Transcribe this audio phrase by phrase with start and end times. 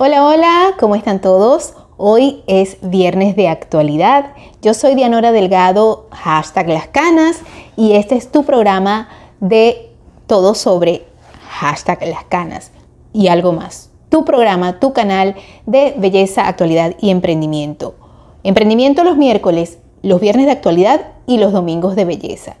[0.00, 1.74] Hola, hola, ¿cómo están todos?
[1.96, 4.26] Hoy es viernes de actualidad.
[4.62, 7.40] Yo soy Dianora Delgado, hashtag Las Canas,
[7.76, 9.08] y este es tu programa
[9.40, 9.90] de
[10.28, 11.04] todo sobre
[11.50, 12.70] hashtag Las Canas
[13.12, 13.90] y algo más.
[14.08, 15.34] Tu programa, tu canal
[15.66, 17.96] de belleza, actualidad y emprendimiento.
[18.44, 22.54] Emprendimiento los miércoles, los viernes de actualidad y los domingos de belleza.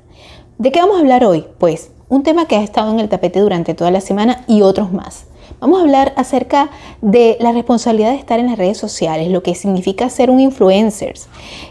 [0.58, 1.46] ¿De qué vamos a hablar hoy?
[1.58, 4.92] Pues un tema que ha estado en el tapete durante toda la semana y otros
[4.92, 5.26] más.
[5.60, 6.70] Vamos a hablar acerca
[7.00, 11.14] de la responsabilidad de estar en las redes sociales, lo que significa ser un influencer.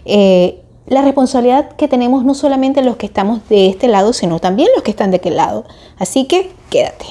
[0.05, 4.69] Eh, la responsabilidad que tenemos no solamente los que estamos de este lado, sino también
[4.73, 5.65] los que están de aquel lado.
[5.97, 7.05] Así que quédate.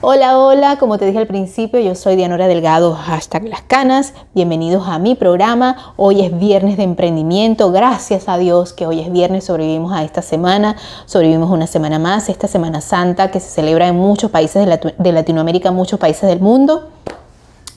[0.00, 4.14] Hola, hola, como te dije al principio, yo soy Dianora Delgado, hashtag Las Canas.
[4.32, 5.92] Bienvenidos a mi programa.
[5.96, 7.72] Hoy es viernes de emprendimiento.
[7.72, 12.28] Gracias a Dios que hoy es viernes, sobrevivimos a esta semana, sobrevivimos una semana más,
[12.28, 16.90] esta Semana Santa que se celebra en muchos países de, Latinoamérica, muchos países del mundo.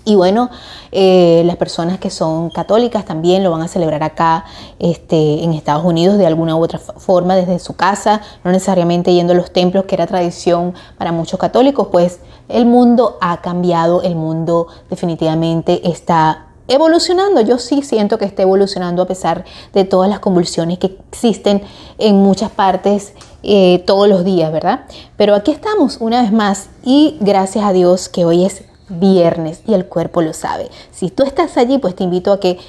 [0.03, 0.49] Y bueno,
[0.91, 4.45] eh, las personas que son católicas también lo van a celebrar acá
[4.79, 9.33] este, en Estados Unidos de alguna u otra forma desde su casa, no necesariamente yendo
[9.33, 14.15] a los templos, que era tradición para muchos católicos, pues el mundo ha cambiado, el
[14.15, 17.41] mundo definitivamente está evolucionando.
[17.41, 21.61] Yo sí siento que está evolucionando a pesar de todas las convulsiones que existen
[21.99, 24.85] en muchas partes eh, todos los días, ¿verdad?
[25.15, 28.63] Pero aquí estamos una vez más y gracias a Dios que hoy es
[28.99, 30.69] viernes y el cuerpo lo sabe.
[30.91, 32.59] Si tú estás allí, pues te invito a que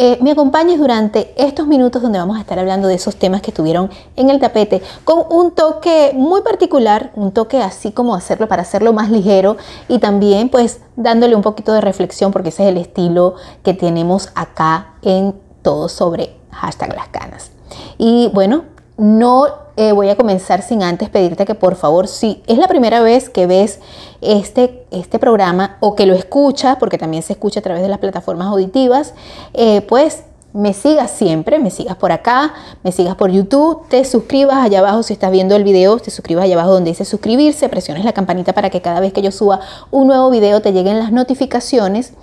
[0.00, 3.50] eh, me acompañes durante estos minutos donde vamos a estar hablando de esos temas que
[3.50, 8.62] estuvieron en el tapete con un toque muy particular, un toque así como hacerlo para
[8.62, 9.56] hacerlo más ligero
[9.88, 13.34] y también pues dándole un poquito de reflexión porque ese es el estilo
[13.64, 17.50] que tenemos acá en todo sobre hashtag las canas.
[17.98, 18.66] Y bueno,
[18.98, 19.46] no
[19.76, 23.30] eh, voy a comenzar sin antes pedirte que por favor, si es la primera vez
[23.30, 23.78] que ves
[24.20, 27.98] este, este programa o que lo escuchas, porque también se escucha a través de las
[27.98, 29.14] plataformas auditivas,
[29.54, 34.56] eh, pues me sigas siempre, me sigas por acá, me sigas por YouTube, te suscribas
[34.56, 38.04] allá abajo si estás viendo el video, te suscribas allá abajo donde dice suscribirse, presiones
[38.04, 39.60] la campanita para que cada vez que yo suba
[39.92, 42.14] un nuevo video te lleguen las notificaciones.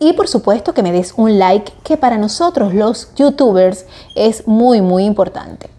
[0.00, 3.86] Y por supuesto que me des un like, que para nosotros los youtubers
[4.16, 5.73] es muy, muy importante.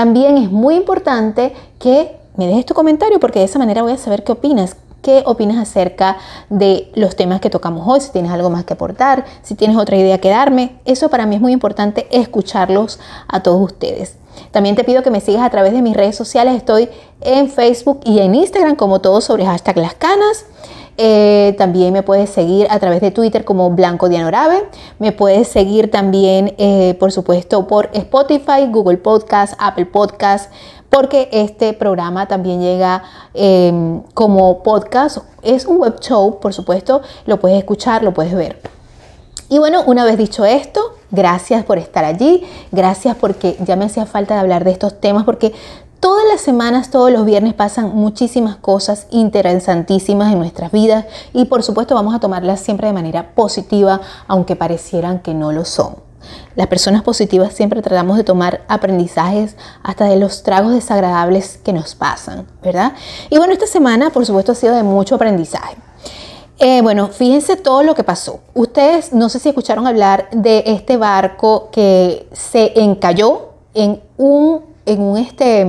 [0.00, 3.98] También es muy importante que me dejes tu comentario porque de esa manera voy a
[3.98, 4.76] saber qué opinas.
[5.02, 6.16] ¿Qué opinas acerca
[6.48, 8.00] de los temas que tocamos hoy?
[8.00, 10.80] Si tienes algo más que aportar, si tienes otra idea que darme.
[10.86, 14.16] Eso para mí es muy importante escucharlos a todos ustedes.
[14.52, 16.54] También te pido que me sigas a través de mis redes sociales.
[16.56, 16.88] Estoy
[17.20, 20.46] en Facebook y en Instagram como todo sobre hashtag las canas.
[20.96, 24.68] Eh, también me puedes seguir a través de Twitter como Blanco Dianorabe.
[24.98, 30.52] Me puedes seguir también, eh, por supuesto, por Spotify, Google Podcast, Apple Podcast,
[30.90, 33.02] porque este programa también llega
[33.32, 35.18] em, como podcast.
[35.42, 38.60] Es un web show, por supuesto, lo puedes escuchar, lo puedes ver.
[39.48, 40.80] Y bueno, una vez dicho esto,
[41.10, 45.52] gracias por estar allí, gracias porque ya me hacía falta hablar de estos temas porque
[46.00, 51.62] Todas las semanas, todos los viernes pasan muchísimas cosas interesantísimas en nuestras vidas y por
[51.62, 55.96] supuesto vamos a tomarlas siempre de manera positiva, aunque parecieran que no lo son.
[56.54, 61.94] Las personas positivas siempre tratamos de tomar aprendizajes hasta de los tragos desagradables que nos
[61.94, 62.94] pasan, ¿verdad?
[63.28, 65.76] Y bueno, esta semana por supuesto ha sido de mucho aprendizaje.
[66.58, 68.40] Eh, bueno, fíjense todo lo que pasó.
[68.54, 74.69] Ustedes no sé si escucharon hablar de este barco que se encalló en un
[75.18, 75.66] este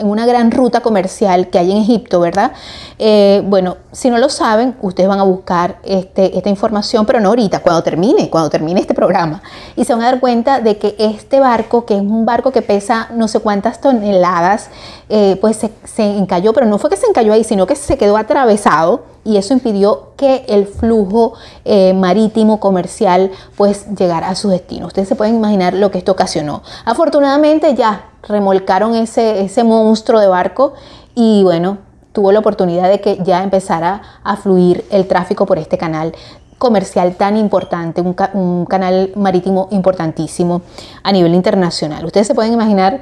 [0.00, 2.52] en una gran ruta comercial que hay en Egipto, ¿verdad?
[2.98, 7.28] Eh, bueno, si no lo saben, ustedes van a buscar este, esta información, pero no
[7.28, 9.42] ahorita, cuando termine, cuando termine este programa.
[9.76, 12.62] Y se van a dar cuenta de que este barco, que es un barco que
[12.62, 14.70] pesa no sé cuántas toneladas,
[15.10, 17.98] eh, pues se, se encalló, pero no fue que se encalló ahí, sino que se
[17.98, 21.34] quedó atravesado y eso impidió que el flujo
[21.64, 24.86] eh, marítimo comercial pues llegara a su destino.
[24.86, 26.62] Ustedes se pueden imaginar lo que esto ocasionó.
[26.86, 30.74] Afortunadamente ya remolcaron ese, ese monstruo de barco
[31.14, 31.78] y bueno,
[32.12, 36.12] tuvo la oportunidad de que ya empezara a fluir el tráfico por este canal
[36.58, 40.62] comercial tan importante, un, un canal marítimo importantísimo
[41.02, 42.04] a nivel internacional.
[42.04, 43.00] Ustedes se pueden imaginar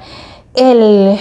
[0.54, 1.18] el,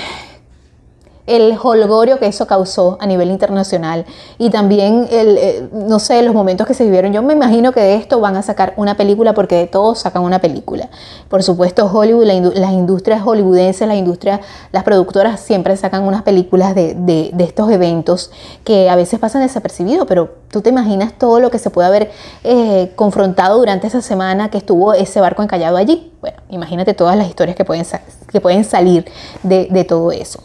[1.27, 4.05] el holgorio que eso causó a nivel internacional
[4.37, 7.11] y también el, eh, no sé, los momentos que se vivieron.
[7.11, 10.23] Yo me imagino que de esto van a sacar una película porque de todo sacan
[10.23, 10.89] una película.
[11.29, 12.25] Por supuesto, Hollywood,
[12.55, 14.39] las industrias hollywoodenses, las industrias,
[14.71, 18.31] las productoras siempre sacan unas películas de, estos eventos
[18.63, 22.11] que a veces pasan desapercibidos, pero tú te imaginas todo lo que se puede haber
[22.43, 26.11] eh, confrontado durante esa semana que estuvo ese barco encallado allí.
[26.21, 27.85] Bueno, imagínate todas las historias que pueden,
[28.31, 29.05] que pueden salir
[29.43, 30.39] de todo eso.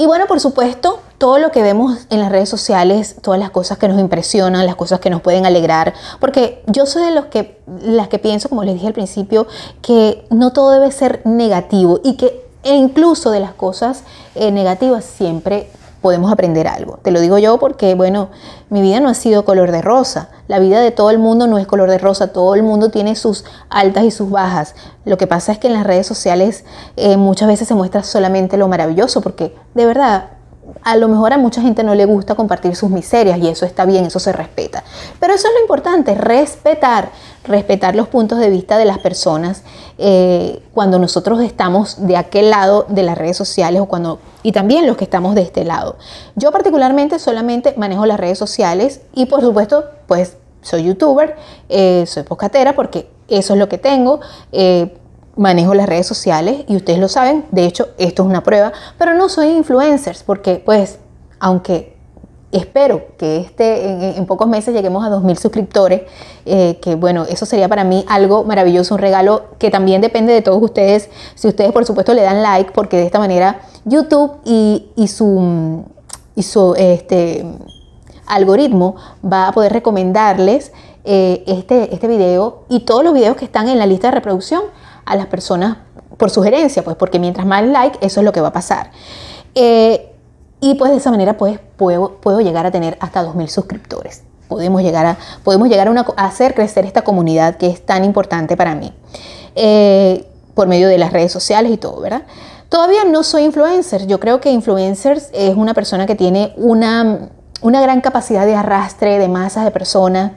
[0.00, 3.76] Y bueno, por supuesto, todo lo que vemos en las redes sociales, todas las cosas
[3.76, 7.60] que nos impresionan, las cosas que nos pueden alegrar, porque yo soy de los que,
[7.82, 9.46] las que pienso, como les dije al principio,
[9.82, 14.04] que no todo debe ser negativo y que e incluso de las cosas
[14.34, 15.68] eh, negativas siempre
[16.00, 16.98] podemos aprender algo.
[17.02, 18.30] Te lo digo yo porque, bueno,
[18.68, 20.30] mi vida no ha sido color de rosa.
[20.48, 22.32] La vida de todo el mundo no es color de rosa.
[22.32, 24.74] Todo el mundo tiene sus altas y sus bajas.
[25.04, 26.64] Lo que pasa es que en las redes sociales
[26.96, 30.30] eh, muchas veces se muestra solamente lo maravilloso porque, de verdad,
[30.82, 33.84] a lo mejor a mucha gente no le gusta compartir sus miserias y eso está
[33.84, 34.84] bien, eso se respeta.
[35.18, 37.10] Pero eso es lo importante, respetar,
[37.44, 39.62] respetar los puntos de vista de las personas
[39.98, 44.86] eh, cuando nosotros estamos de aquel lado de las redes sociales o cuando y también
[44.86, 45.96] los que estamos de este lado.
[46.36, 51.36] Yo particularmente solamente manejo las redes sociales y por supuesto pues soy youtuber,
[51.68, 54.20] eh, soy poscatera porque eso es lo que tengo.
[54.52, 54.96] Eh,
[55.40, 59.14] manejo las redes sociales y ustedes lo saben, de hecho esto es una prueba, pero
[59.14, 60.98] no soy influencers porque pues
[61.38, 61.96] aunque
[62.52, 66.02] espero que este, en, pocos meses lleguemos a 2.000 suscriptores,
[66.44, 70.42] eh, que bueno, eso sería para mí algo maravilloso, un regalo que también depende de
[70.42, 75.08] todos ustedes, si ustedes por supuesto le dan like, porque de esta manera YouTube y,
[75.08, 75.84] su,
[76.36, 77.46] y su este,
[78.26, 80.72] algoritmo va a poder recomendarles
[81.04, 84.60] eh, este, este video y todos los videos que están en la lista de reproducción
[85.10, 85.78] a las personas
[86.16, 88.90] por sugerencia, pues porque mientras más like, eso es lo que va a pasar.
[89.54, 90.12] Eh,
[90.60, 94.22] y pues de esa manera pues puedo, puedo llegar a tener hasta 2.000 suscriptores.
[94.48, 98.74] Podemos llegar, a, podemos llegar a, hacer crecer esta comunidad que es tan importante para
[98.74, 98.92] mí.
[99.54, 102.22] Eh, por medio de las redes sociales y todo, ¿verdad?
[102.68, 104.06] Todavía no soy influencer.
[104.06, 107.30] Yo creo que influencers es una persona que tiene una,
[107.62, 110.32] una gran capacidad de arrastre de masas de personas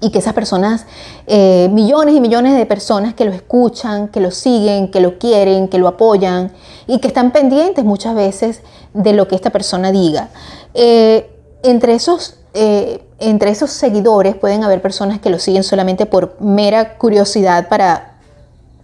[0.00, 0.84] y que esas personas,
[1.26, 5.68] eh, millones y millones de personas que lo escuchan, que lo siguen, que lo quieren,
[5.68, 6.52] que lo apoyan
[6.86, 8.60] y que están pendientes muchas veces
[8.92, 10.28] de lo que esta persona diga.
[10.74, 11.30] Eh,
[11.62, 16.98] entre, esos, eh, entre esos seguidores pueden haber personas que lo siguen solamente por mera
[16.98, 18.16] curiosidad para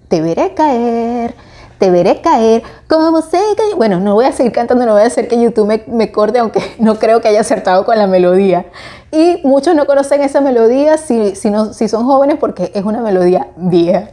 [0.09, 1.35] te veré caer,
[1.83, 3.75] te veré caer, como sé que...
[3.75, 6.39] Bueno, no voy a seguir cantando, no voy a hacer que YouTube me, me corte,
[6.39, 8.67] aunque no creo que haya acertado con la melodía.
[9.11, 13.01] Y muchos no conocen esa melodía si, si, no, si son jóvenes porque es una
[13.01, 14.11] melodía vieja.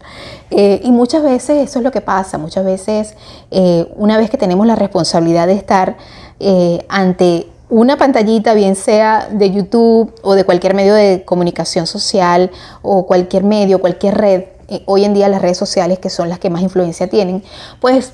[0.50, 3.14] Eh, y muchas veces eso es lo que pasa, muchas veces
[3.52, 5.96] eh, una vez que tenemos la responsabilidad de estar
[6.40, 12.50] eh, ante una pantallita, bien sea de YouTube o de cualquier medio de comunicación social
[12.82, 16.40] o cualquier medio, cualquier red, eh, hoy en día las redes sociales, que son las
[16.40, 17.44] que más influencia tienen,
[17.80, 18.14] pues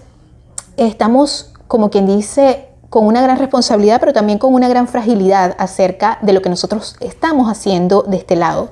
[0.77, 6.17] estamos, como quien dice, con una gran responsabilidad, pero también con una gran fragilidad acerca
[6.21, 8.71] de lo que nosotros estamos haciendo de este lado.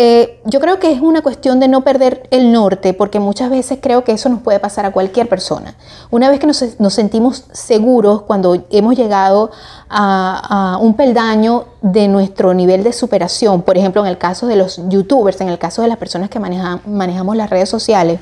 [0.00, 3.80] Eh, yo creo que es una cuestión de no perder el norte, porque muchas veces
[3.82, 5.74] creo que eso nos puede pasar a cualquier persona.
[6.12, 9.50] Una vez que nos, sentimos seguros cuando hemos llegado
[9.90, 14.80] a, un peldaño de nuestro nivel de superación, por ejemplo, en el caso de los
[14.88, 18.20] youtubers, en el caso de las personas que manejamos las redes sociales,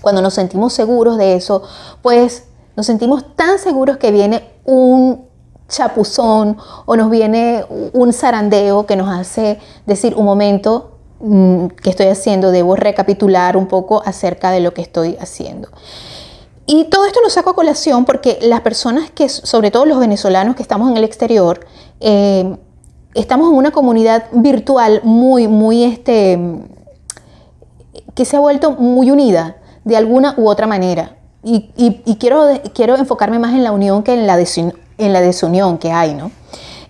[0.00, 1.62] cuando nos sentimos seguros de eso,
[2.02, 5.31] pues nos sentimos tan seguros que viene un
[5.72, 12.06] chapuzón o nos viene un zarandeo que nos hace decir un momento mm, que estoy
[12.06, 15.68] haciendo, debo recapitular un poco acerca de lo que estoy haciendo.
[16.66, 20.54] Y todo esto lo saco a colación porque las personas que, sobre todo los venezolanos
[20.54, 21.66] que estamos en el exterior,
[22.00, 22.56] eh,
[23.14, 26.38] estamos en una comunidad virtual muy, muy, este,
[28.14, 31.16] que se ha vuelto muy unida de alguna u otra manera.
[31.44, 34.36] Y, quiero, quiero enfocarme más en la unión que en la,
[35.04, 36.30] en la desunión que hay, ¿no?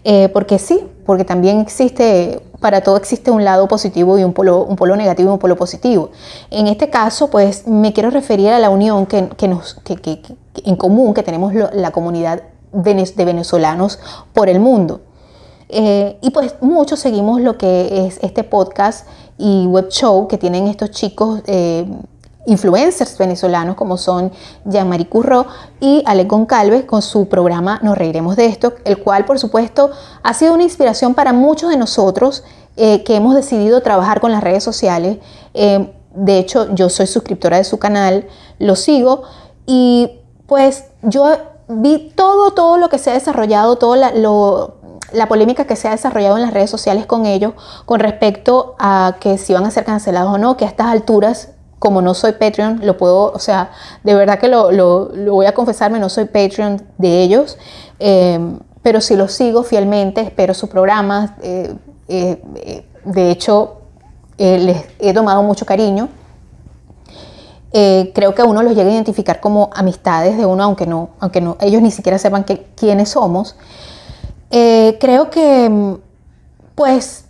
[0.05, 4.65] Eh, porque sí, porque también existe, para todo existe un lado positivo y un polo,
[4.65, 6.11] un polo negativo y un polo positivo.
[6.51, 10.23] En este caso, pues me quiero referir a la unión que, nos, que,
[10.65, 12.43] en común que tenemos la comunidad
[12.73, 13.99] de venezolanos
[14.33, 15.03] por el mundo.
[15.69, 19.07] Eh, y pues muchos seguimos lo que es este podcast
[19.39, 21.87] y web show que tienen estos chicos eh,
[22.47, 24.33] influencers venezolanos como son
[24.65, 25.47] Jean-Marie Curro
[25.81, 29.91] y Alec Goncalves con su programa Nos Reiremos de esto, el cual por supuesto
[30.23, 32.43] ha sido una inspiración para muchos de nosotros
[32.77, 35.19] eh, que hemos decidido trabajar con las redes sociales.
[35.55, 38.27] Eh, de hecho, yo soy suscriptora de su canal,
[38.59, 39.23] lo sigo
[39.67, 41.31] y pues yo
[41.69, 44.13] vi todo, todo lo que se ha desarrollado, toda la,
[45.13, 47.55] la polémica que se ha desarrollado en las redes sociales con ellos
[47.87, 51.51] con respecto a que si van a ser cancelados o no, que a estas alturas
[51.83, 53.73] como no soy Patreon, lo puedo, o sea,
[54.05, 54.71] de verdad que lo,
[55.33, 57.59] voy a confesarme, no soy Patreon de ellos,
[57.99, 58.39] eh,
[58.83, 61.75] pero sí los sigo fielmente, espero sus programas, eh,
[62.07, 63.79] eh, de hecho
[64.39, 66.09] les he tomado mucho cariño.
[67.73, 71.41] Eh, creo que uno los llega a identificar como amistades de uno, aunque no, aunque
[71.41, 73.57] no, ellos ni siquiera sepan que, quiénes somos.
[74.53, 75.95] Eh, creo que, mm,
[76.77, 77.25] pues,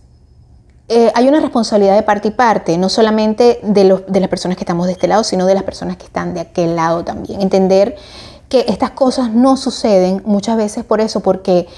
[0.93, 4.65] eh, hay una responsabilidad de parte y parte, no solamente de, de las personas que
[4.65, 7.41] estamos de este lado, sino de las personas que están de aquel lado también.
[7.41, 7.97] Entender
[8.49, 11.69] que estas cosas no suceden muchas veces por eso, porque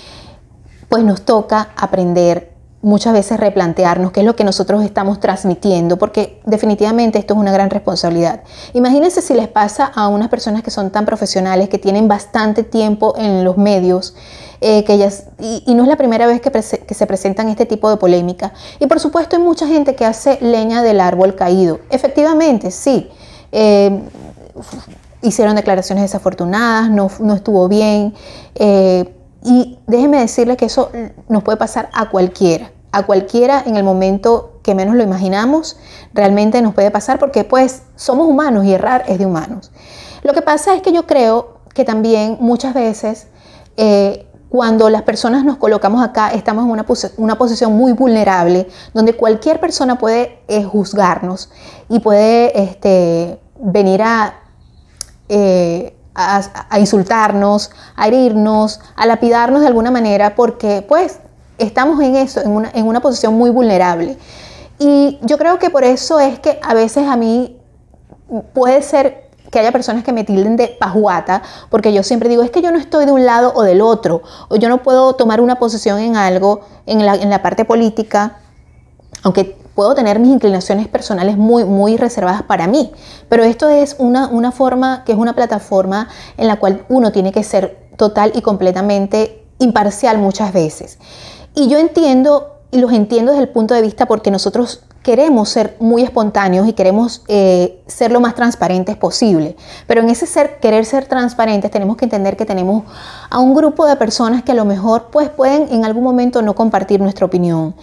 [0.88, 2.53] pues nos toca aprender
[2.84, 7.50] muchas veces replantearnos qué es lo que nosotros estamos transmitiendo, porque definitivamente esto es una
[7.50, 8.42] gran responsabilidad.
[8.74, 13.14] Imagínense si les pasa a unas personas que son tan profesionales, que tienen bastante tiempo
[13.16, 14.14] en los medios,
[14.60, 17.96] eh, que ellas, y, no es la primera vez que, se presentan este tipo de
[17.96, 18.52] polémica.
[18.78, 21.80] Y por supuesto hay mucha gente que hace leña del árbol caído.
[21.88, 23.08] Efectivamente, sí.
[23.50, 23.98] Eh,
[25.22, 28.12] hicieron declaraciones desafortunadas, no, estuvo bien.
[28.56, 29.10] Eh,
[29.42, 30.90] y déjenme decirles que eso
[31.28, 35.76] nos puede pasar a cualquiera a cualquiera en el momento que menos lo imaginamos,
[36.12, 39.72] realmente nos puede pasar porque pues somos humanos y errar es de humanos.
[40.22, 43.26] Lo que pasa es que yo creo que también muchas veces
[43.76, 46.86] eh, cuando las personas nos colocamos acá estamos en una,
[47.16, 51.50] una posición muy vulnerable donde cualquier persona puede eh, juzgarnos
[51.88, 54.00] y puede este, venir
[55.28, 61.18] eh, a, a, insultarnos, a herirnos, a lapidarnos de alguna manera porque pues
[61.58, 64.16] estamos en eso, en una, en una posición muy vulnerable.
[64.78, 67.56] Y yo creo que por eso es que a veces a mí
[68.52, 72.50] puede ser que haya personas que me tilden de pajuata, porque yo siempre digo, es
[72.50, 75.40] que yo no estoy de un lado o del otro, o yo no puedo tomar
[75.40, 78.38] una posición en algo, en la, en la parte política,
[79.22, 82.92] aunque puedo tener mis inclinaciones personales muy, muy reservadas para mí,
[83.28, 87.30] pero esto es una, una forma que es una plataforma en la cual uno tiene
[87.30, 90.98] que ser total y completamente imparcial muchas veces.
[91.54, 95.76] Y yo entiendo, y los entiendo desde el punto de vista porque nosotros queremos ser
[95.80, 99.54] muy espontáneos y queremos eh, ser lo más transparentes posible.
[99.86, 102.84] Pero en ese ser, querer ser transparentes tenemos que entender que tenemos
[103.28, 106.54] a un grupo de personas que a lo mejor pues, pueden en algún momento no
[106.54, 107.74] compartir nuestra opinión.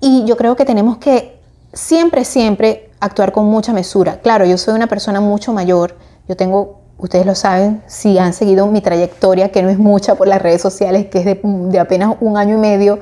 [0.00, 1.40] Y yo creo que tenemos que
[1.72, 4.20] siempre, siempre actuar con mucha mesura.
[4.20, 5.96] Claro, yo soy una persona mucho mayor,
[6.28, 10.28] yo tengo ustedes lo saben, si han seguido mi trayectoria, que no es mucha por
[10.28, 13.00] las redes sociales, que es de, apenas un año y medio,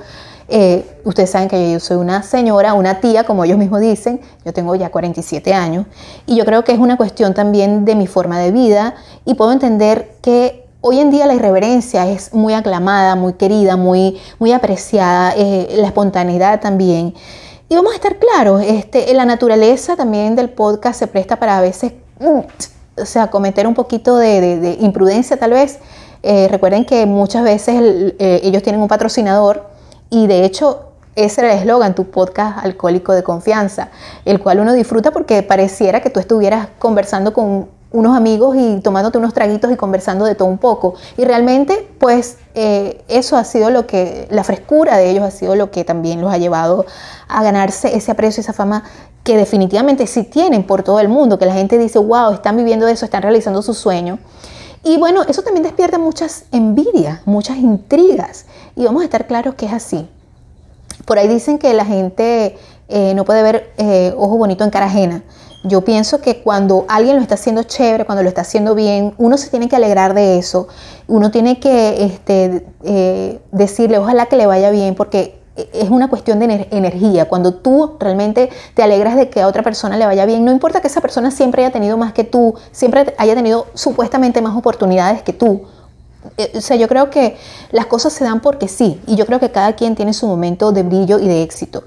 [0.49, 4.52] eh, ustedes saben que yo soy una señora, una tía, como ellos mismos dicen, yo
[4.52, 5.87] tengo ya 47 años,
[6.26, 9.52] y yo creo que es una cuestión también de mi forma de vida, y puedo
[9.52, 15.35] entender que hoy en día la irreverencia es muy aclamada, muy querida, muy, muy apreciada,
[15.37, 17.14] eh, la espontaneidad también.
[17.69, 21.61] Y vamos a estar claros, este, la naturaleza también del podcast se presta para a
[21.61, 22.40] veces mm,
[23.00, 25.78] o sea, cometer un poquito de, imprudencia tal vez.
[26.23, 27.76] Eh, recuerden que muchas veces
[28.19, 29.67] eh, ellos tienen un patrocinador
[30.11, 33.88] y de hecho ese era el eslogan, tu podcast alcohólico de confianza,
[34.25, 39.19] el cual uno disfruta porque pareciera que tú estuvieras conversando con unos amigos y tomándote
[39.19, 40.95] unos traguitos y conversando de todo un poco.
[41.17, 45.57] Y realmente, pues eh, eso ha sido lo que, la frescura de ellos ha sido
[45.57, 46.87] lo que también los ha llevado
[47.28, 48.85] a ganarse ese aprecio, esa fama
[49.28, 52.88] que definitivamente sí tienen por todo el mundo, que la gente dice, wow, están viviendo
[52.88, 54.18] eso, están realizando su sueño.
[54.82, 58.47] Y bueno, eso también despierta muchas envidias, muchas intrigas.
[58.75, 60.08] Y vamos a estar claros que es así.
[61.04, 62.56] Por ahí dicen que la gente
[62.88, 65.23] eh, no puede ver eh, ojo bonito en cara ajena.
[65.62, 69.37] Yo pienso que cuando alguien lo está haciendo chévere, cuando lo está haciendo bien, uno
[69.37, 70.68] se tiene que alegrar de eso.
[71.06, 75.38] Uno tiene que este, eh, decirle, ojalá que le vaya bien, porque
[75.73, 77.29] es una cuestión de energía.
[77.29, 80.81] Cuando tú realmente te alegras de que a otra persona le vaya bien, no importa
[80.81, 85.23] que esa persona siempre haya tenido más que tú, siempre haya tenido supuestamente más oportunidades
[85.23, 85.62] que tú.
[86.37, 87.37] Eh, o sea, yo creo que
[87.71, 90.73] las cosas se dan porque sí, y yo creo que cada quien tiene su momento
[90.73, 91.85] de brillo y de éxito.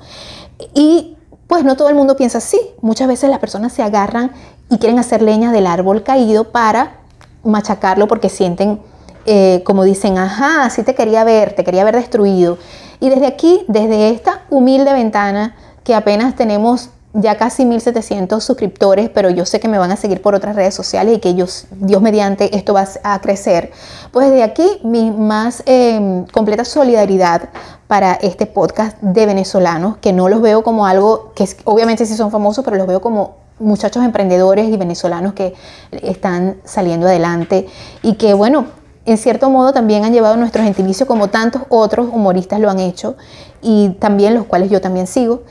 [0.74, 2.60] Y pues no todo el mundo piensa así.
[2.82, 4.32] Muchas veces las personas se agarran
[4.70, 7.02] y quieren hacer leña del árbol caído para
[7.44, 8.80] machacarlo porque sienten,
[9.26, 12.58] eh, como dicen, ajá, sí te quería ver, te quería ver destruido.
[13.02, 19.32] Y desde aquí, desde esta humilde ventana, que apenas tenemos ya casi 1700 suscriptores, pero
[19.32, 22.02] yo sé que me van a seguir por otras redes sociales y que ellos, Dios
[22.02, 23.72] mediante, esto va a crecer.
[24.12, 27.50] Pues desde aquí mi más em, completa solidaridad
[27.88, 32.30] para este podcast de venezolanos, que no los veo como algo que obviamente sí son
[32.30, 35.56] famosos, pero los veo como muchachos emprendedores y venezolanos que
[36.04, 37.68] están saliendo adelante
[38.04, 38.68] y que bueno,
[39.06, 43.16] en cierto modo también han llevado nuestro gentilicio como tantos otros humoristas lo han hecho
[43.62, 45.44] y también los cuales yo también sigo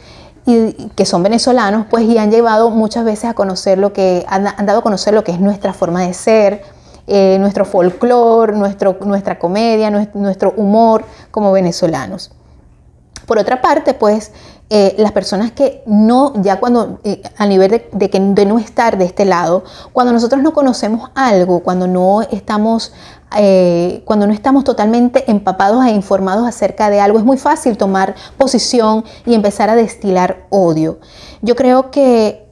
[0.47, 4.45] y que son venezolanos pues y han llevado muchas veces a conocer lo que han,
[4.65, 6.63] dado a conocer lo que es nuestra forma de ser
[7.07, 12.31] eh, nuestro folclore nuestro, nuestra comedia nuestro, humor como venezolanos.
[13.27, 14.33] Por otra parte, pues
[14.71, 18.99] eh, las personas que no, ya cuando, eh, a nivel de, que, de no estar
[18.99, 22.93] de este lado, cuando nosotros no conocemos algo, cuando no estamos,
[23.37, 28.15] eh, cuando no estamos totalmente empapados e informados acerca de algo, es muy fácil tomar
[28.37, 30.99] posición y empezar a destilar odio.
[31.43, 32.49] Yo creo que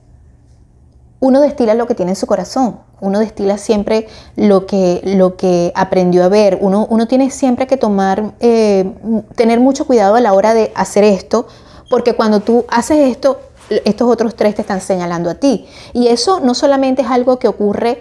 [1.20, 2.80] uno destila lo que tiene en su corazón.
[3.00, 4.06] Uno destila siempre
[4.36, 6.58] lo que, lo que aprendió a ver.
[6.60, 11.46] Uno, uno tiene siempre que tomar, tener mucho cuidado a la hora de hacer esto,
[11.90, 13.40] porque cuando tú haces esto,
[13.84, 15.66] estos otros tres te están señalando a ti.
[15.92, 18.00] Y eso no solamente es algo que ocurre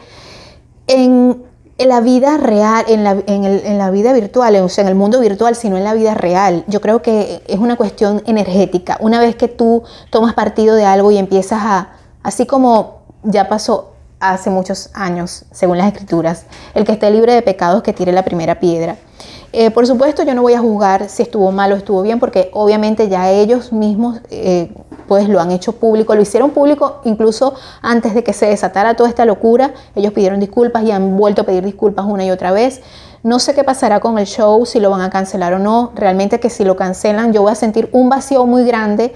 [0.87, 1.43] en,
[1.85, 3.03] la vida real, en
[3.77, 6.63] la, vida virtual, o sea, en el mundo virtual, sino en la vida real.
[6.67, 8.97] Yo creo que es una cuestión energética.
[8.99, 11.89] Una vez que tú tomas partido de algo y empiezas a,
[12.23, 17.41] así como ya pasó hace muchos años, según las escrituras, el que esté libre de
[17.43, 18.97] pecados que tire la primera piedra.
[19.53, 22.49] Eh, por supuesto, yo no voy a juzgar si estuvo mal o estuvo bien, porque
[22.53, 24.71] obviamente ya ellos mismos eh,
[25.07, 29.09] pues lo han hecho público, lo hicieron público incluso antes de que se desatara toda
[29.09, 29.73] esta locura.
[29.95, 32.81] Ellos pidieron disculpas y han vuelto a pedir disculpas una y otra vez.
[33.23, 35.91] No sé qué pasará con el show, si lo van a cancelar o no.
[35.95, 39.13] Realmente que si lo cancelan yo voy a sentir un vacío muy grande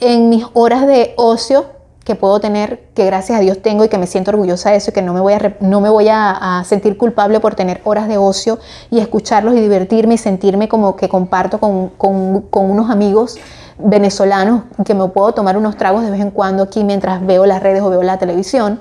[0.00, 1.66] en mis horas de ocio
[2.04, 4.90] que puedo tener, que gracias a Dios tengo y que me siento orgullosa de eso
[4.90, 8.08] y que no me voy a, no me voy a, sentir culpable por tener horas
[8.08, 8.58] de ocio
[8.90, 13.38] y escucharlos y divertirme y sentirme como que comparto con, con unos amigos
[13.78, 17.62] venezolanos que me puedo tomar unos tragos de vez en cuando aquí mientras veo las
[17.62, 18.80] redes o veo la televisión.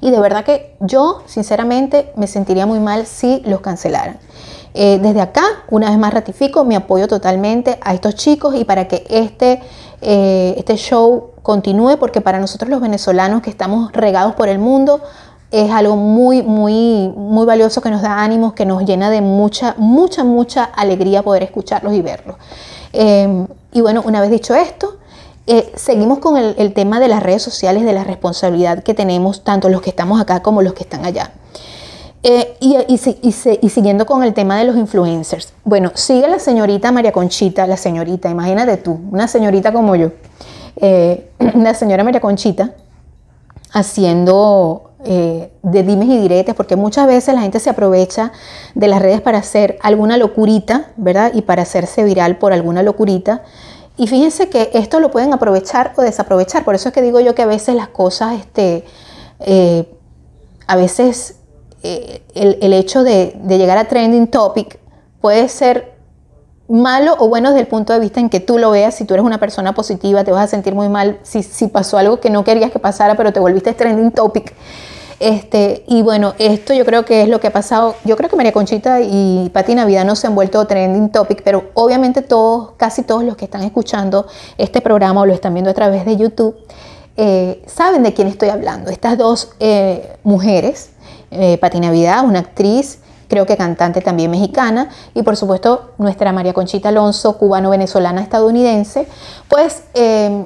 [0.00, 4.18] Y de verdad que yo, sinceramente, me sentiría muy mal si los cancelaran.
[4.76, 8.88] Eh, desde acá, una vez más ratifico mi apoyo totalmente a estos chicos y para
[8.88, 9.62] que este,
[10.02, 15.00] eh, este show continúe, porque para nosotros los venezolanos que estamos regados por el mundo,
[15.52, 19.76] es algo muy, muy, muy valioso que nos da ánimos, que nos llena de mucha,
[19.78, 22.36] mucha, mucha alegría poder escucharlos y verlos.
[22.92, 24.96] Em, y bueno, una vez dicho esto,
[25.46, 29.44] eh, seguimos con el, el, tema de las redes sociales, de la responsabilidad que tenemos
[29.44, 31.30] tanto los que estamos acá como los que están allá.
[32.26, 35.52] Eh, y, siguiendo con el tema de los influencers.
[35.62, 40.10] Bueno, sigue la señorita María Conchita, la señorita, imagínate tú, una señorita como yo,
[40.76, 41.30] eh,
[41.74, 42.72] señora María Conchita,
[43.72, 48.32] haciendo eh, dimes y diretes, porque muchas veces la gente se aprovecha
[48.74, 51.30] de las redes para hacer alguna locurita, ¿verdad?
[51.34, 53.42] Y para hacerse viral por alguna locurita.
[53.98, 56.64] Y fíjense que esto lo pueden aprovechar o desaprovechar.
[56.64, 58.86] Por eso es que digo yo que a veces las cosas, este,
[60.66, 61.36] a veces
[61.86, 64.78] eh, el, hecho de, llegar a trending topic
[65.20, 65.92] puede ser
[66.66, 68.94] malo o bueno desde el punto de vista en que tú lo veas.
[68.94, 72.20] Si tú eres una persona positiva, te vas a sentir muy mal si, pasó algo
[72.20, 74.54] que no querías que pasara, pero te volviste trending topic.
[75.20, 77.96] Este, y bueno, esto yo creo que es lo que ha pasado.
[78.04, 81.64] Yo creo que María Conchita y Pati Navidad no se han vuelto trending topic, pero
[81.74, 85.74] obviamente todos, casi todos los que están escuchando este programa o lo están viendo a
[85.74, 86.56] través de YouTube,
[87.18, 88.90] eh, saben de quién estoy hablando.
[88.90, 90.90] Estas dos eh, mujeres
[91.34, 96.90] eh, Pati una actriz, creo que cantante también mexicana, y por supuesto nuestra María Conchita
[96.90, 99.06] Alonso, cubano-venezolana estadounidense,
[99.48, 100.44] pues eh,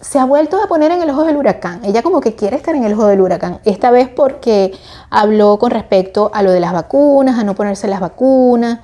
[0.00, 1.84] se ha vuelto a poner en el ojo del huracán.
[1.84, 4.72] Ella como que quiere estar en el ojo del huracán, esta vez porque
[5.10, 8.80] habló con respecto a lo de las vacunas, a no ponerse las vacunas,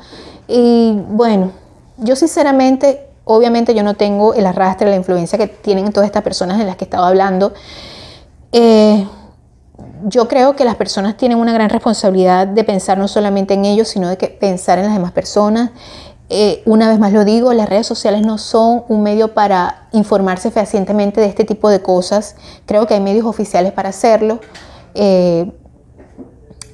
[0.48, 1.52] y bueno,
[1.98, 6.58] yo sinceramente, obviamente yo no tengo el arrastre, la influencia que tienen todas estas personas
[6.58, 7.52] de las que estaba hablando.
[8.52, 9.06] Eh,
[10.04, 13.88] yo creo que las personas tienen una gran responsabilidad de pensar no solamente en ellos,
[13.88, 15.70] sino de que pensar en las demás personas.
[16.28, 20.50] Eh, una vez más lo digo, las redes sociales no son un medio para informarse
[20.50, 22.36] fehacientemente de este tipo de cosas.
[22.64, 24.40] Creo que hay medios oficiales para hacerlo.
[24.94, 25.52] Eh,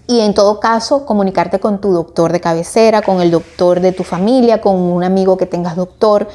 [0.07, 4.05] y en todo caso, comunicarte con tu doctor de cabecera, con el doctor de tu
[4.05, 6.29] familia, con un amigo que tengas doctor.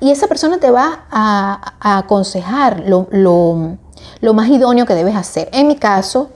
[0.00, 5.48] Y esa persona te va a, aconsejar lo, lo más idóneo que debes hacer.
[5.52, 6.30] En mi caso,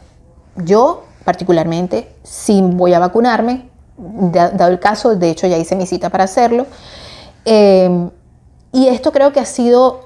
[0.56, 6.10] yo particularmente, si voy a vacunarme, dado el caso, de hecho ya hice mi cita
[6.10, 6.66] para hacerlo.
[7.44, 8.10] Eh,
[8.72, 10.00] y esto creo que ha sido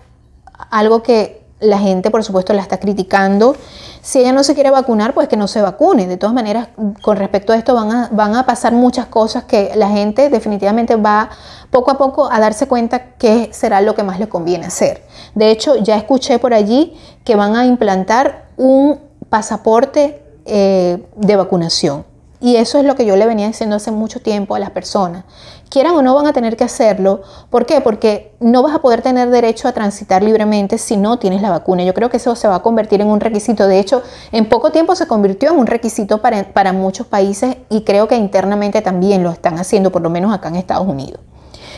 [0.70, 3.56] algo que la gente, por supuesto, la está criticando.
[4.00, 6.06] Si ella no se quiere vacunar, pues que no se vacune.
[6.06, 6.68] De todas maneras,
[7.02, 10.94] con respecto a esto van a, van a pasar muchas cosas que la gente definitivamente
[10.96, 11.30] va
[11.70, 15.02] poco a poco a darse cuenta qué será lo que más le conviene hacer.
[15.34, 22.04] De hecho, ya escuché por allí que van a implantar un pasaporte eh, de vacunación.
[22.40, 25.24] Y eso es lo que yo le venía diciendo hace mucho tiempo a las personas.
[25.70, 27.22] Quieran o no van a tener que hacerlo.
[27.50, 31.82] Porque no vas a poder tener derecho a transitar libremente si no tienes la vacuna.
[31.82, 33.66] Yo creo que eso se va a convertir en un requisito.
[33.66, 37.82] De hecho, en poco tiempo se convirtió en un requisito para, para muchos países y
[37.82, 41.20] creo que internamente también lo están haciendo, por lo menos acá en Estados Unidos.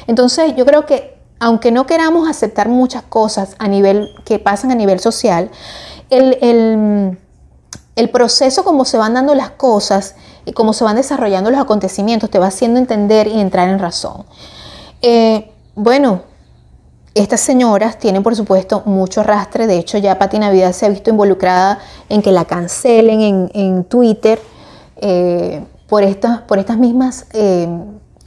[0.06, 4.74] Entonces, yo creo que aunque no queramos aceptar muchas cosas a nivel que pasan a
[4.74, 5.50] nivel social,
[6.10, 7.18] el,
[8.10, 12.38] proceso como se van dando las cosas y cómo se van desarrollando los acontecimientos te
[12.38, 14.24] va haciendo entender y entrar en razón.
[15.02, 16.22] Eh, bueno,
[17.14, 19.66] estas señoras tienen, por supuesto, mucho arrastre.
[19.66, 24.40] De hecho, ya Pati Navidad se ha visto involucrada en que la cancelen en, Twitter
[24.96, 27.68] eh, por, estas, por estas mismas eh,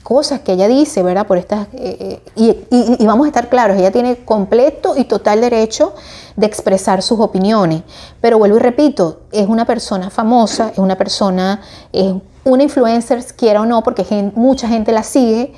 [0.03, 1.25] cosas que ella dice, ¿verdad?
[1.25, 5.93] Por estas, eh, y, vamos a estar claros, ella tiene completo y total derecho
[6.35, 7.83] de expresar sus opiniones.
[8.21, 11.61] Pero vuelvo y repito, es una persona famosa, es una persona,
[11.93, 12.13] es
[12.43, 15.53] una influencer, quiera o no, porque mucha gente la sigue.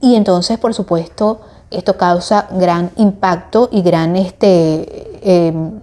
[0.00, 5.80] Y entonces, por supuesto, esto causa gran impacto y gran este, em,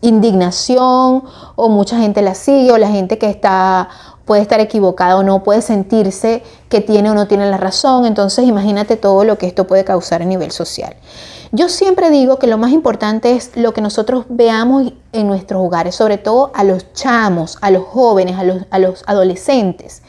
[0.00, 3.88] indignación, o mucha gente la sigue, o la gente que está
[4.24, 8.06] puede estar equivocada o no, puede sentirse que tiene o no tiene la razón.
[8.06, 10.94] Entonces imagínate todo lo que esto puede causar a nivel social.
[11.54, 15.94] Yo siempre digo que lo más importante es lo que nosotros veamos en nuestros hogares,
[15.94, 20.02] sobre todo a los chamos, a los jóvenes, a los, a los adolescentes.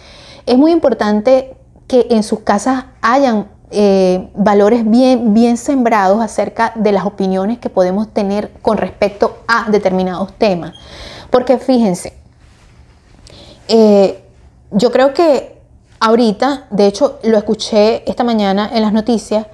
[0.45, 6.91] Es muy importante que en sus casas hayan eh, valores bien, bien sembrados acerca de
[6.91, 10.73] las opiniones que podemos tener con respecto a determinados temas.
[11.29, 12.13] Porque fíjense,
[13.67, 14.23] eh,
[14.71, 15.61] yo creo que
[15.99, 19.47] ahorita, de hecho lo escuché esta mañana en las noticias,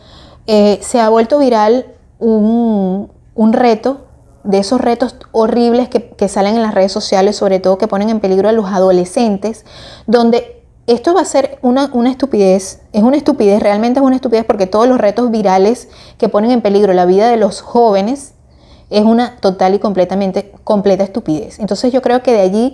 [0.47, 1.85] eh, se ha vuelto viral
[2.19, 3.09] un,
[3.53, 4.05] reto
[4.43, 8.09] de esos retos horribles que, que, salen en las redes sociales, sobre todo que ponen
[8.09, 9.65] en peligro a los adolescentes,
[10.07, 14.65] donde esto va a ser una, estupidez, es una estupidez, realmente es una estupidez porque
[14.65, 18.33] todos los retos virales que ponen en peligro la vida de los jóvenes
[18.89, 21.59] es una total y completamente completa estupidez.
[21.59, 22.73] Entonces yo creo que de allí,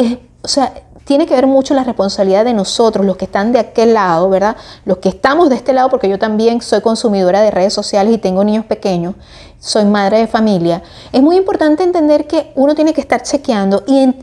[0.00, 0.72] es, o sea,
[1.04, 4.56] tiene que ver mucho la responsabilidad de nosotros, los que están de aquel lado, ¿verdad?
[4.84, 8.18] Los que estamos de este lado, porque yo también soy consumidora de redes sociales y
[8.18, 9.14] tengo niños pequeños,
[9.58, 10.82] soy madre de familia.
[11.10, 14.14] Es muy importante entender que uno tiene que estar chequeando y,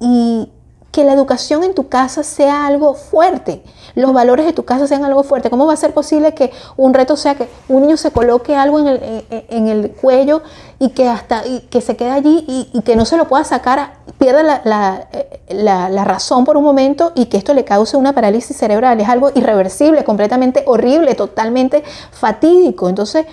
[0.00, 0.48] y
[0.90, 3.62] que la educación en tu casa sea algo fuerte,
[3.94, 5.50] los valores de tu casa sean algo fuerte.
[5.50, 8.80] ¿Cómo va a ser posible que un reto sea que un niño se coloque algo
[8.80, 10.42] en el, cuello
[10.78, 13.98] y que, hasta, y que se quede allí y, que no se lo pueda sacar,
[14.18, 15.08] pierda la,
[15.48, 19.00] la, razón por un momento y que esto le cause una parálisis cerebral?
[19.00, 22.88] Es algo irreversible, completamente horrible, totalmente fatídico.
[22.88, 23.26] Entonces,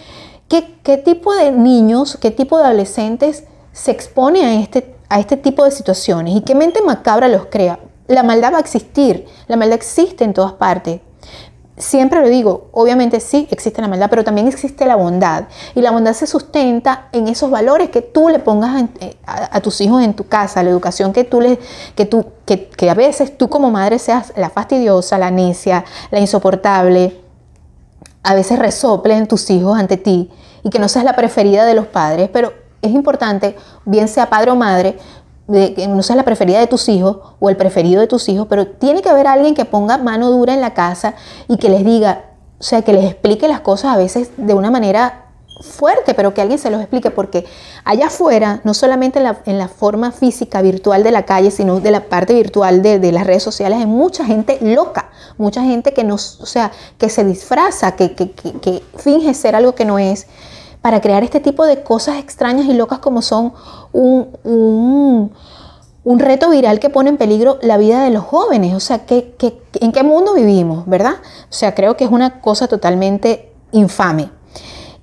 [0.47, 5.37] ¿qué, qué tipo de niños, qué tipo de adolescentes se expone a este a este
[5.37, 7.79] tipo de situaciones y qué mente macabra los crea.
[8.07, 11.01] La maldad va a existir, la maldad existe en todas partes.
[11.77, 15.43] Siempre lo digo, obviamente sí existe la maldad, pero también existe la bondad.
[15.75, 19.79] Y la bondad se sustenta en esos valores que tú le pongas eh, a, tus
[19.81, 21.59] hijos en tu casa, la educación que tú les,
[21.93, 26.19] que tú, que, que a veces tú como madre seas la fastidiosa, la necia, la
[26.19, 27.21] insoportable,
[28.23, 30.31] a veces resoplen tus hijos ante ti
[30.63, 34.51] y que no seas la preferida de los padres, pero es importante, bien sea padre
[34.51, 34.97] o madre,
[35.47, 38.67] que no sea la preferida de tus hijos o el preferido de tus hijos, pero
[38.67, 41.15] tiene que haber alguien que ponga mano dura en la casa
[41.47, 42.25] y que les diga,
[42.59, 45.27] o sea, que les explique las cosas a veces de una manera
[45.61, 47.45] fuerte, pero que alguien se los explique, porque
[47.83, 52.09] allá afuera, no solamente en la, forma física virtual de la calle, sino de la
[52.09, 56.45] parte virtual de, las redes sociales, hay mucha gente loca, mucha gente que nos, o
[56.45, 60.27] sea, que se disfraza, que, que, que finge ser algo que no es
[60.81, 63.53] para crear este tipo de cosas extrañas y locas como son
[63.91, 64.29] un,
[66.03, 68.73] un, reto viral que pone en peligro la vida de los jóvenes.
[68.73, 69.35] O sea, ¿qué,
[69.81, 71.15] en qué mundo vivimos, verdad?
[71.49, 74.29] O sea, creo que es una cosa totalmente infame.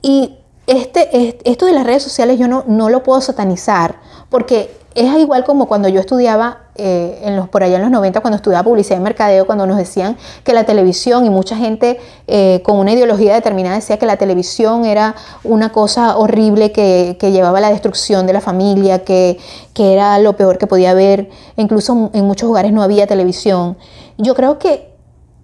[0.00, 3.96] Y este, esto de las redes sociales yo no, no lo puedo satanizar
[4.34, 8.18] porque es igual como cuando yo estudiaba eh, en los, por allá en los 90,
[8.18, 12.60] cuando estudiaba publicidad y mercadeo, cuando nos decían que la televisión y mucha gente eh,
[12.64, 17.60] con una ideología determinada decía que la televisión era una cosa horrible que, llevaba a
[17.60, 19.38] la destrucción de la familia, que,
[19.78, 21.30] era lo peor que podía haber.
[21.56, 23.76] Incluso en muchos lugares no había televisión.
[24.18, 24.88] Yo creo que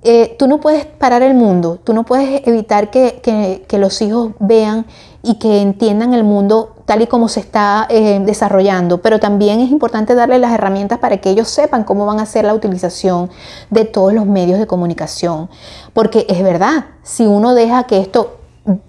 [0.03, 3.21] eh, tú no puedes parar el mundo, tú no puedes evitar que,
[3.69, 4.85] que los hijos vean
[5.23, 9.71] y que entiendan el mundo tal y como se está eh, desarrollando, pero también es
[9.71, 13.31] importante darles las herramientas para que ellos sepan cómo van a hacer la utilización
[13.71, 15.49] de todos los medios de comunicación.
[15.93, 18.39] Porque es verdad, si uno deja que esto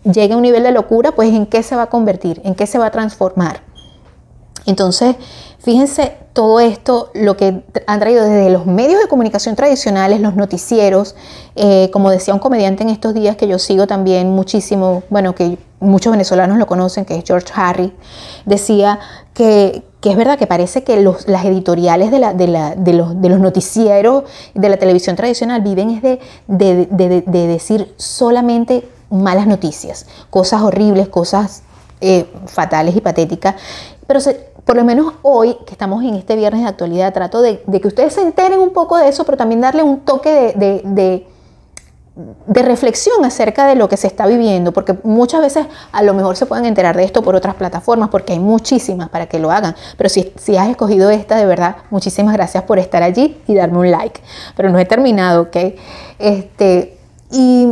[0.04, 2.66] llegue a un nivel de locura, pues en qué se va a convertir, en qué
[2.66, 3.62] se va a transformar.
[4.66, 5.16] Entonces,
[5.64, 11.16] fíjense todo esto, lo que han traído desde los medios de comunicación tradicionales, los noticieros,
[11.56, 15.58] eh, como decía un comediante en estos días que yo sigo también muchísimo, bueno, que
[15.80, 17.94] muchos venezolanos lo conocen, que es George Harry,
[18.46, 19.00] decía
[19.34, 24.24] que, es verdad que parece que las editoriales de, los, noticieros
[24.56, 31.64] de la televisión tradicional viven es de, de decir solamente malas noticias, cosas horribles, cosas
[32.04, 33.54] eh, fatales y patéticas.
[34.12, 37.88] Pero por lo menos hoy, que estamos en este viernes de actualidad, trato de, que
[37.88, 40.54] ustedes se enteren un poco de eso, pero también darle un toque
[42.16, 46.36] de reflexión acerca de lo que se está viviendo, porque muchas veces a lo mejor
[46.36, 49.78] se pueden enterar de esto por otras plataformas, porque hay muchísimas para que lo hagan,
[49.96, 53.78] pero si, si has escogido esta, de verdad, muchísimas gracias por estar allí y darme
[53.78, 54.20] un like.
[54.58, 55.56] Pero no he terminado, ¿ok?
[56.20, 56.98] Este,
[57.32, 57.70] y,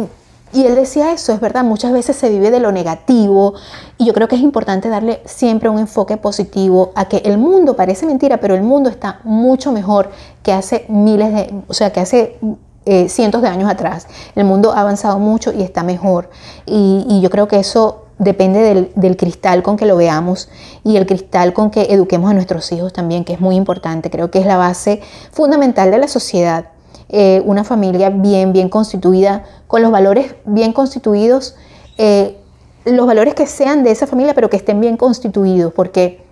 [0.52, 3.54] y él decía eso, es verdad, muchas veces se vive de lo negativo
[3.98, 7.76] y yo creo que es importante darle siempre un enfoque positivo a que el mundo
[7.76, 10.10] parece mentira, pero el mundo está mucho mejor
[10.42, 12.40] que hace miles de, o sea, que hace
[12.86, 14.08] eh, cientos de años atrás.
[14.36, 16.32] El mundo ha avanzado mucho y está mejor.
[16.66, 20.50] Y, yo creo que eso depende del, cristal con que lo veamos
[20.84, 24.10] y el cristal con que eduquemos a nuestros hijos también, que es muy importante.
[24.10, 26.66] Creo que es la base fundamental de la sociedad.
[27.10, 31.56] Eh, una familia bien, bien constituida, con los valores bien constituidos,
[31.98, 32.38] eh,
[32.86, 36.24] los valores que sean de esa familia, pero que estén bien constituidos, porque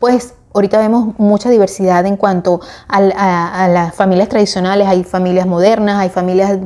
[0.00, 6.08] pues Ahorita vemos mucha diversidad en cuanto a, las familias tradicionales, hay familias modernas, hay
[6.08, 6.58] familias,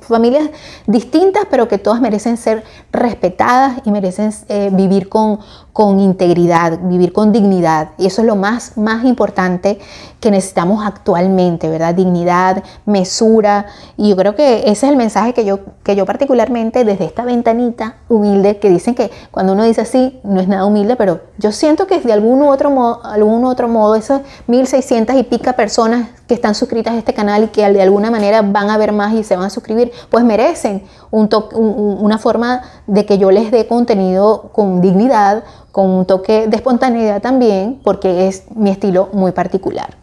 [0.00, 0.50] familias
[0.88, 5.38] distintas, pero que todas merecen ser respetadas y merecen eh, vivir con,
[5.76, 7.90] con integridad, vivir con dignidad.
[7.98, 9.78] Y eso es lo más, más importante
[10.20, 11.94] que necesitamos actualmente, ¿verdad?
[11.94, 13.66] Dignidad, mesura.
[13.98, 17.26] Y yo creo que ese es el mensaje que yo, que yo particularmente desde esta
[17.26, 21.52] ventanita humilde, que dicen que cuando uno dice así, no es nada humilde, pero yo
[21.52, 26.32] siento que de algún otro modo, algún otro modo esas 1600 y pica personas que
[26.32, 29.22] están suscritas a este canal y que de alguna manera van a ver más y
[29.24, 34.50] se van a suscribir, pues merecen un una forma de que yo les dé contenido
[34.52, 35.44] con dignidad,
[35.76, 39.94] con un toque de espontaneidad también, porque es mi estilo muy particular.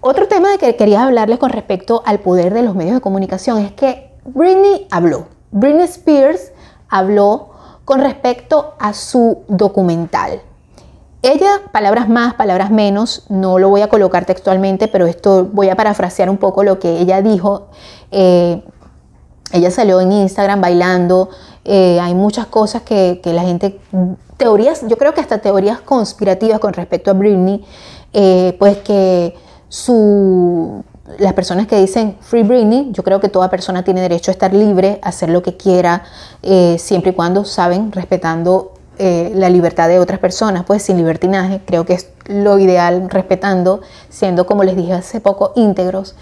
[0.00, 3.58] Otro tema de que quería hablarles con respecto al poder de los medios de comunicación
[3.58, 5.28] es que Britney habló.
[5.52, 6.50] Britney Spears
[6.88, 7.50] habló
[7.84, 10.42] con respecto a su documental.
[11.22, 15.76] Ella, palabras más, palabras menos, no lo voy a colocar textualmente, pero esto voy a
[15.76, 17.68] parafrasear un poco lo que ella dijo.
[18.10, 18.64] Eh,
[19.52, 21.30] ella salió en Instagram bailando,
[21.70, 23.78] eh, hay muchas cosas que, la gente,
[24.38, 27.62] teorías, yo creo que hasta teorías conspirativas con respecto a Britney,
[28.14, 29.34] eh, pues que
[29.68, 30.82] su,
[31.18, 34.54] las personas que dicen Free Britney, yo creo que toda persona tiene derecho a estar
[34.54, 36.04] libre, a hacer lo que quiera,
[36.42, 41.86] eh, siempre y cuando saben, respetando la libertad de otras personas, pues sin libertinaje, creo
[41.86, 46.16] que es lo ideal, respetando, siendo, como les dije hace poco, íntegros.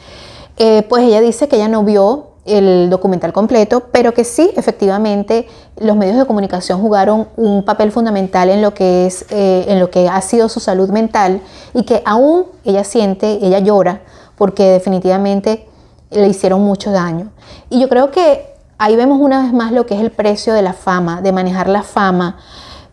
[0.86, 5.96] pues ella dice que ella no vio el documental completo, pero que sí, efectivamente, los
[5.96, 10.08] medios de comunicación jugaron un papel fundamental en lo que es, eh, en lo que
[10.08, 11.40] ha sido su salud mental
[11.74, 14.02] y que aún ella siente, ella llora,
[14.36, 15.68] porque definitivamente
[16.10, 17.32] le hicieron mucho daño.
[17.68, 20.62] Y yo creo que ahí vemos una vez más lo que es el precio de
[20.62, 22.38] la fama, de manejar la fama.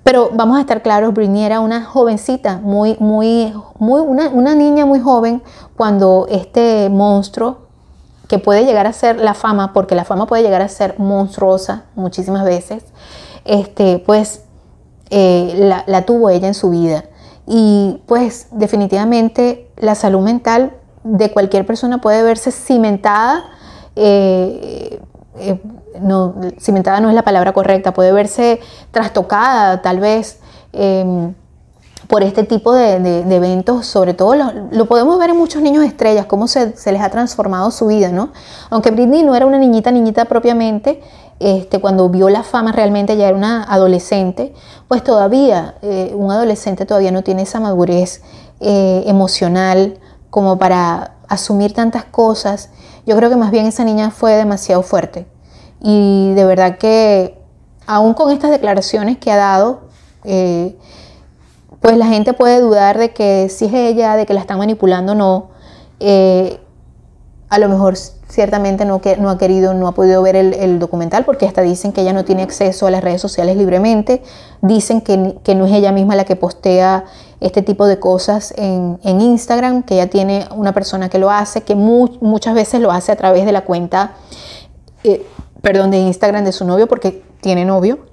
[0.04, 4.86] Pero vamos a estar claros, Britney era una jovencita, muy, muy, muy, una, una niña
[4.86, 5.42] muy joven
[5.78, 7.63] cuando este monstruo
[8.34, 11.84] que puede llegar a ser la fama, porque la fama puede llegar a ser monstruosa
[11.94, 12.84] muchísimas veces,
[13.46, 14.42] este, pues
[15.12, 17.04] eh, la, tuvo ella en su vida.
[17.46, 20.72] Y pues definitivamente la salud mental
[21.04, 23.44] de cualquier persona puede verse cimentada,
[23.96, 25.00] eh,
[25.38, 25.62] eh,
[26.02, 30.40] no, cimentada no es la palabra correcta, puede verse trastocada tal vez
[30.72, 31.36] em,
[32.08, 32.96] por este tipo de,
[33.36, 37.72] eventos, sobre todo lo, podemos ver en muchos niños estrellas, cómo se, les ha transformado
[37.72, 38.32] su vida, ¿no?
[38.70, 41.02] Aunque Britney no era una niñita, niñita propiamente,
[41.40, 44.54] este, cuando vio la fama realmente ya era una adolescente,
[44.88, 48.22] pues todavía, eh, un adolescente todavía no tiene esa madurez
[48.60, 52.70] eh, emocional como para asumir tantas cosas.
[53.06, 55.28] Yo creo que más bien esa niña fue demasiado fuerte.
[55.82, 57.38] Y de verdad que,
[57.86, 59.82] aún con estas declaraciones que ha dado,
[60.24, 60.78] eh,
[61.84, 65.12] pues la gente puede dudar de que si es ella, de que la están manipulando
[65.12, 65.50] o no.
[66.00, 66.58] Eh,
[67.50, 71.46] a lo mejor ciertamente no, no, ha querido, no ha podido ver el, documental porque
[71.46, 74.24] hasta dicen que ella no tiene acceso a las redes sociales libremente,
[74.62, 77.04] dicen que, no es ella misma la que postea
[77.42, 81.76] este tipo de cosas en, Instagram, que ella tiene una persona que lo hace, que
[81.76, 84.14] muchas veces lo hace a través de la cuenta,
[85.04, 85.28] eh,
[85.62, 88.13] perdón, de Instagram de su novio porque tiene novio.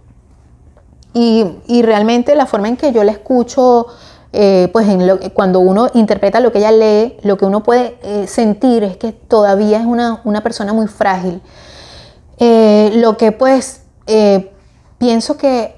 [1.13, 3.87] Y, realmente la forma en que yo la escucho,
[4.33, 4.87] eh, pues
[5.35, 9.13] cuando uno interpreta lo que ella lee, lo que uno puede eh, sentir es que
[9.13, 11.41] todavía es una, persona muy frágil.
[12.39, 13.83] Eh, lo que pues
[14.99, 15.77] pienso que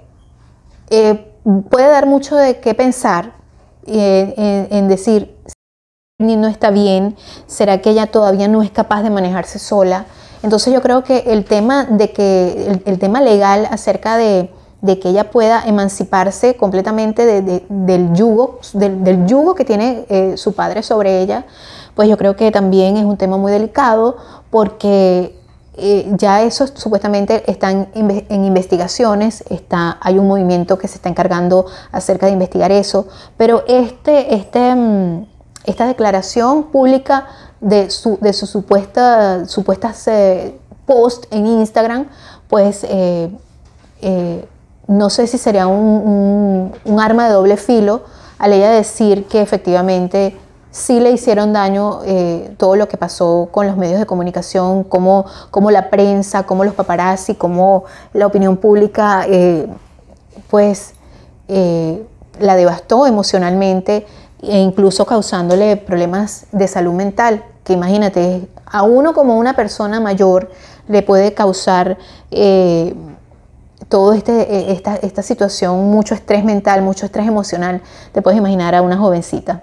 [0.89, 3.35] puede dar mucho de qué pensar
[3.87, 5.37] en, en decir,
[6.19, 7.17] no está bien,
[7.47, 10.07] será que ella todavía no es capaz de manejarse sola.
[10.43, 14.51] Entonces yo creo que el tema de que el, tema legal acerca de,
[14.83, 21.21] que ella pueda emanciparse completamente del yugo, del, yugo que tiene eh, su padre sobre
[21.21, 21.47] ella,
[21.95, 24.17] pues yo creo que también es un tema muy delicado
[24.51, 25.39] porque
[25.77, 31.67] eh, ya eso supuestamente están en investigaciones, está, hay un movimiento que se está encargando
[31.93, 35.27] acerca de investigar eso, pero este, este, mm,
[35.65, 37.29] esta declaración pública
[37.61, 42.09] de su, de su supuesta, supuestas eh, post en Instagram,
[42.49, 42.85] pues
[44.87, 48.03] no sé si sería un, arma de doble filo
[48.39, 50.37] al ella decir que efectivamente
[50.71, 55.27] sí le hicieron daño eh, todo lo que pasó con los medios de comunicación, como
[55.71, 59.69] la prensa, como los paparazzi, como la opinión pública, eh,
[60.51, 60.95] pues
[61.49, 62.05] eh,
[62.41, 64.07] la devastó emocionalmente
[64.41, 70.51] e incluso causándole problemas de salud mental, que imagínate, a uno como una persona mayor
[70.89, 71.97] le puede causar
[73.89, 78.83] toda este, esta, esta situación, mucho estrés mental, mucho estrés emocional, te puedes imaginar a
[78.83, 79.63] una jovencita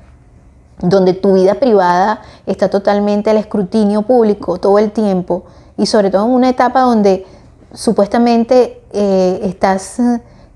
[0.82, 5.44] donde tu vida privada está totalmente al escrutinio público todo el tiempo
[5.78, 7.26] y sobre todo en una etapa donde
[7.74, 9.98] supuestamente eh, estás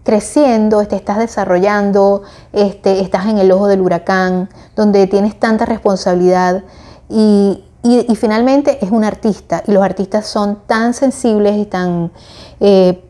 [0.03, 6.63] creciendo, te estás desarrollando, este, estás en el ojo del huracán, donde tienes tanta responsabilidad
[7.09, 7.63] y,
[8.15, 12.11] finalmente es un artista y los artistas son tan sensibles y tan...
[12.61, 13.02] Eh,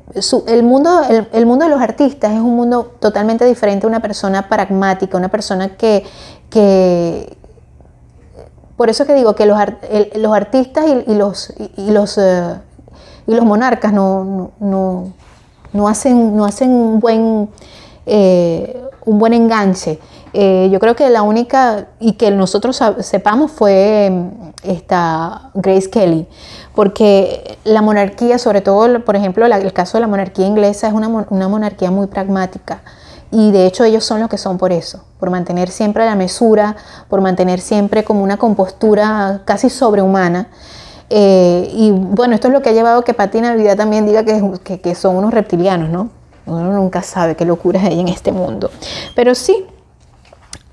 [0.47, 4.47] el, mundo, el, mundo de los artistas es un mundo totalmente diferente a una persona
[4.47, 6.03] pragmática, una persona que,
[6.49, 7.37] que
[8.77, 9.57] por eso que digo que los,
[10.15, 12.55] los artistas y, los, y, los, eh,
[13.27, 17.49] y los monarcas no, no, hacen, no hacen un buen,
[18.05, 19.99] eh, un buen enganche.
[20.33, 24.11] Eh, yo creo que la única, y que nosotros sepamos, fue
[24.63, 26.27] esta Grace Kelly,
[26.73, 31.07] porque la monarquía, sobre todo, por ejemplo, el caso de la monarquía inglesa, es una,
[31.07, 32.81] una monarquía muy pragmática.
[33.33, 36.75] Y de hecho ellos son los que son por eso, por mantener siempre la mesura,
[37.09, 40.49] por mantener siempre como una compostura casi sobrehumana.
[41.09, 44.23] Eh, y bueno, esto es lo que ha llevado a que Pati Navidad también diga
[44.23, 46.09] que, que, son unos reptilianos, ¿no?
[46.45, 48.69] Uno nunca sabe qué locuras hay en este mundo.
[49.15, 49.65] Pero sí,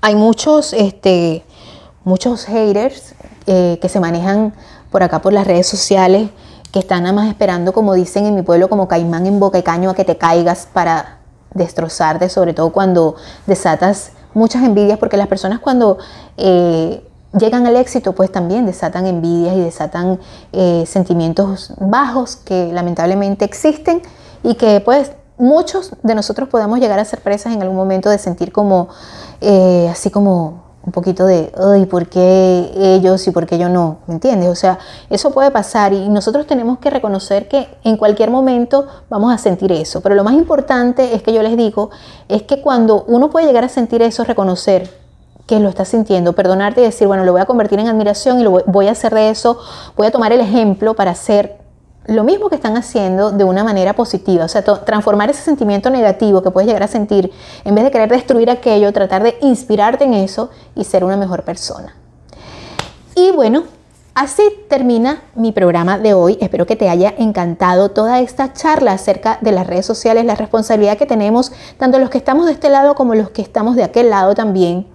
[0.01, 1.43] hay muchos, este,
[2.03, 3.13] muchos haters
[3.47, 4.53] eh, que se manejan
[4.91, 6.29] por acá por las redes sociales,
[6.71, 9.63] que están nada más esperando, como dicen en mi pueblo, como caimán en boca y
[9.63, 11.19] caño a que te caigas para
[11.53, 15.97] destrozarte, sobre todo cuando desatas muchas envidias, porque las personas cuando
[16.37, 17.05] eh,
[17.37, 20.19] llegan al éxito, pues también desatan envidias y desatan
[20.53, 24.01] eh, sentimientos bajos que lamentablemente existen
[24.43, 25.11] y que pues
[25.41, 28.89] muchos de nosotros podemos llegar a ser presas en algún momento de sentir como,
[29.41, 33.97] eh, así como un poquito de, ay, ¿por qué ellos y por qué yo no?
[34.07, 34.49] ¿Me entiendes?
[34.49, 39.33] O sea, eso puede pasar y nosotros tenemos que reconocer que en cualquier momento vamos
[39.33, 40.01] a sentir eso.
[40.01, 41.89] Pero lo más importante es que yo les digo,
[42.27, 44.89] es que cuando uno puede llegar a sentir eso, reconocer
[45.47, 48.43] que lo está sintiendo, perdonarte y decir, bueno, lo voy a convertir en admiración y
[48.43, 49.59] lo voy a hacer de eso,
[49.97, 51.60] voy a tomar el ejemplo para hacer
[52.05, 56.41] lo mismo que están haciendo de una manera positiva, o sea, transformar ese sentimiento negativo
[56.41, 57.31] que puedes llegar a sentir,
[57.63, 61.43] en vez de querer destruir aquello, tratar de inspirarte en eso y ser una mejor
[61.43, 61.95] persona.
[63.15, 63.63] Y bueno,
[64.15, 66.37] así termina mi programa de hoy.
[66.41, 70.97] Espero que te haya encantado toda esta charla acerca de las redes sociales, la responsabilidad
[70.97, 74.09] que tenemos, tanto los que estamos de este lado como los que estamos de aquel
[74.09, 74.87] lado también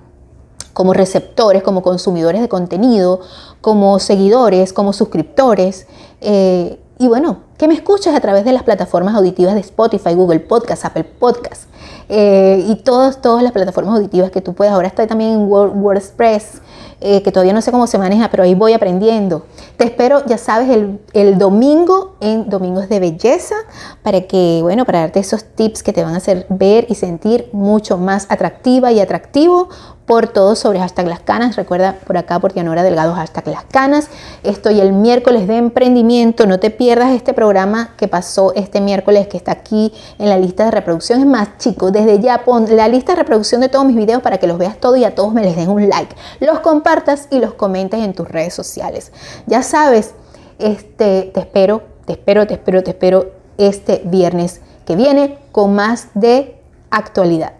[0.73, 3.21] como receptores, como consumidores de contenido,
[3.63, 5.87] como seguidores, como suscriptores.
[6.21, 10.41] Eh, y bueno, que me escuches a través de las plataformas auditivas de Spotify, Google
[10.41, 11.65] Podcast, Apple Podcast
[12.09, 14.73] eh, y todas, todas las plataformas auditivas que tú puedas.
[14.73, 16.63] Ahora estoy también en WordPress,
[17.01, 19.45] eh, que todavía no sé cómo se maneja, pero ahí voy aprendiendo.
[19.77, 23.57] Te espero, ya sabes, el, el, domingo en Domingos de Belleza
[24.03, 27.51] para que, bueno, para darte esos tips que te van a hacer ver y sentir
[27.53, 29.69] mucho más atractiva y atractivo
[30.07, 31.57] por todo sobre hashtag las canas.
[31.57, 34.09] Recuerda por acá por Dianora Delgado hashtag las canas.
[34.45, 36.47] Estoy el miércoles de emprendimiento.
[36.47, 40.65] No te pierdas este programa que pasó este miércoles que está aquí en la lista
[40.65, 41.21] de reproducción.
[41.21, 44.39] Es más, chicos, desde ya pon la lista de reproducción de todos mis videos para
[44.39, 46.15] que los veas todo y a todos me les den un like.
[46.41, 49.13] Los compartas y los comentes en tus redes sociales.
[49.47, 50.15] Ya sabes,
[50.59, 56.09] este, te espero, te espero, te espero, te espero este viernes que viene con más
[56.15, 57.55] de actualidad.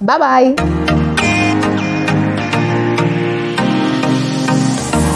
[0.00, 0.85] Bye bye.